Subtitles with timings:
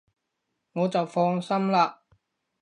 [0.73, 1.97] 我就放心喇